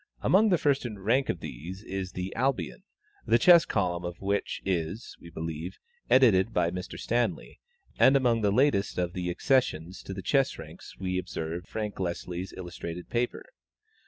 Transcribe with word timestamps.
Among 0.21 0.49
the 0.49 0.57
first 0.57 0.83
in 0.83 0.97
rank 0.97 1.29
of 1.29 1.41
these 1.41 1.83
is 1.83 2.13
the 2.13 2.35
Albion, 2.35 2.81
the 3.27 3.37
chess 3.37 3.65
column 3.65 4.03
of 4.03 4.19
which 4.19 4.59
is, 4.65 5.15
we 5.21 5.29
believe, 5.29 5.77
edited 6.09 6.51
by 6.55 6.71
Mr. 6.71 6.97
Stanley, 6.97 7.59
and 7.99 8.17
among 8.17 8.41
the 8.41 8.51
latest 8.51 8.97
of 8.97 9.13
the 9.13 9.29
accessions 9.29 10.01
to 10.01 10.15
the 10.15 10.23
chess 10.23 10.57
ranks 10.57 10.97
we 10.97 11.19
observe 11.19 11.67
Frank 11.67 11.99
Leslie's 11.99 12.51
Illustrated 12.57 13.11
Paper. 13.11 13.45